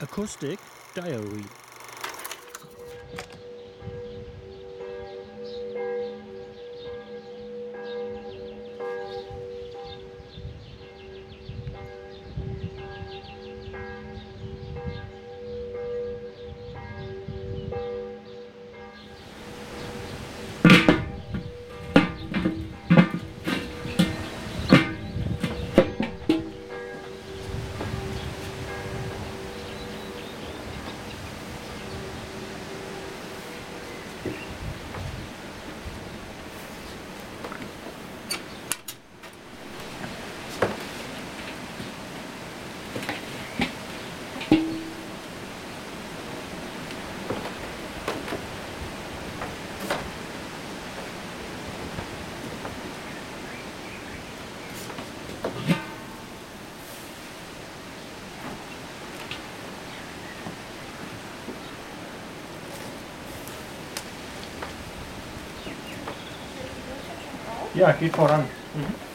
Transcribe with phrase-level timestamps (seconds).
[0.00, 0.58] Acoustic
[0.94, 1.67] Diary
[67.78, 68.40] Yeah, keep for on.
[68.40, 69.07] Mm -hmm.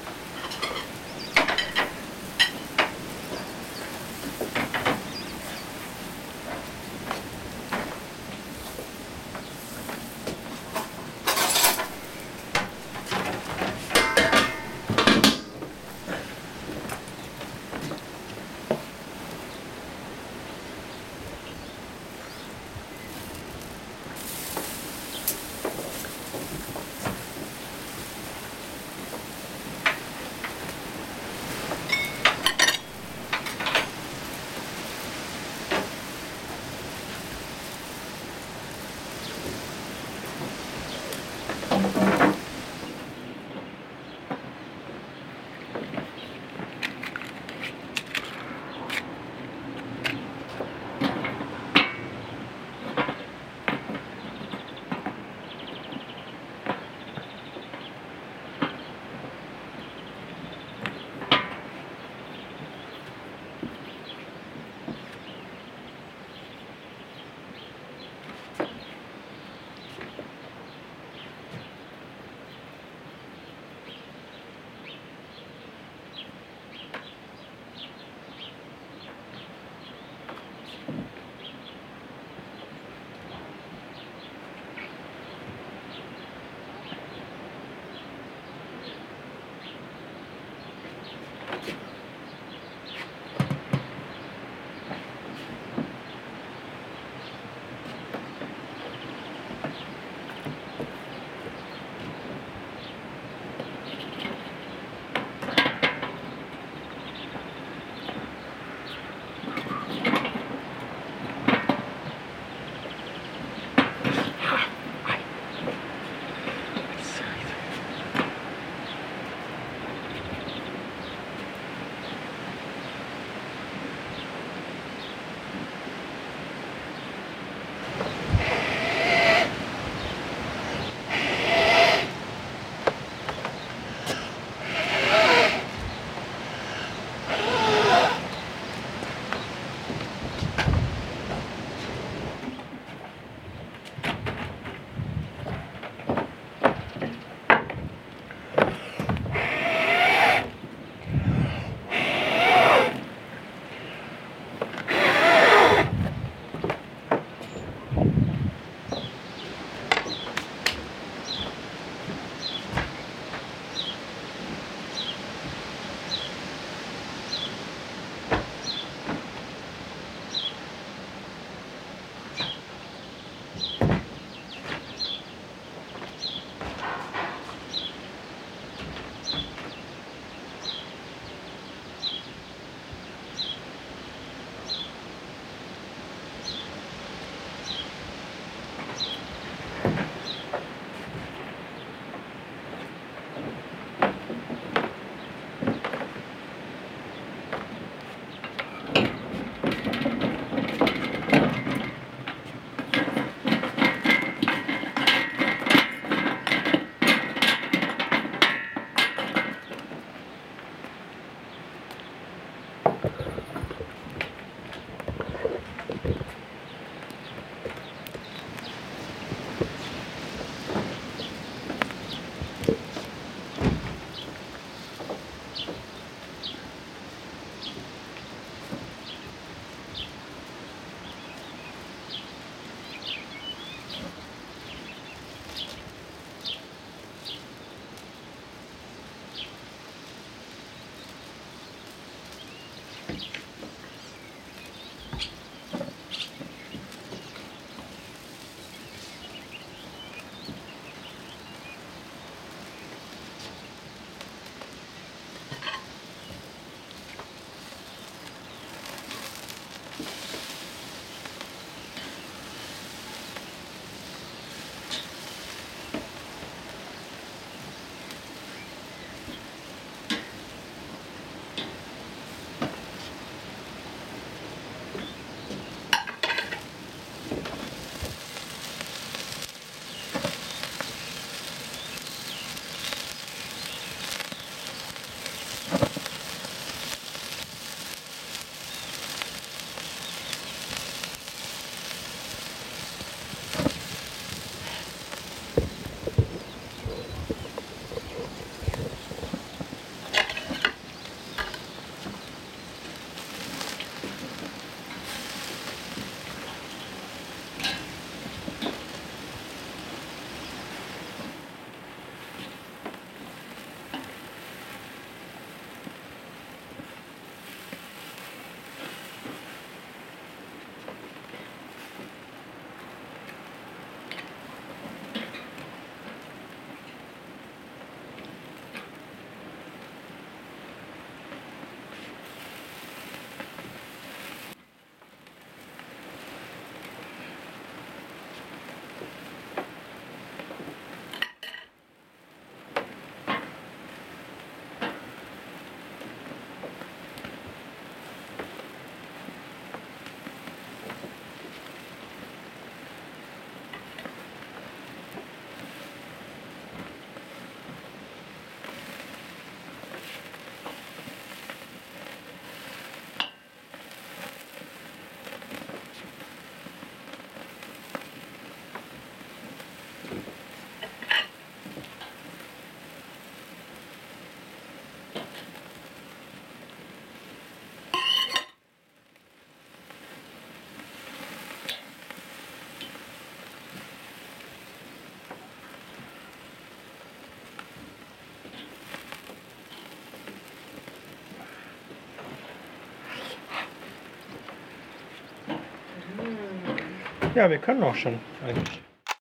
[397.35, 398.82] Ja, wir können auch schon eigentlich.